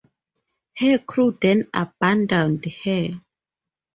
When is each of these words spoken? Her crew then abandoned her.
Her 0.79 0.97
crew 0.97 1.37
then 1.39 1.67
abandoned 1.75 2.65
her. 2.85 3.21